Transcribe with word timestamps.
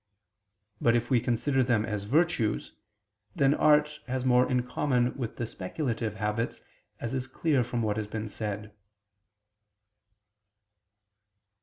But 0.81 0.95
if 0.95 1.11
we 1.11 1.19
consider 1.21 1.61
them 1.61 1.85
as 1.85 2.05
virtues, 2.05 2.71
then 3.35 3.53
art 3.53 3.99
has 4.07 4.25
more 4.25 4.49
in 4.49 4.63
common 4.65 5.15
with 5.15 5.35
the 5.37 5.45
speculative 5.45 6.15
habits, 6.15 6.63
as 6.99 7.13
is 7.13 7.27
clear 7.27 7.63
from 7.63 7.83
what 7.83 7.97
has 7.97 8.07
been 8.07 8.27
said. 8.27 8.73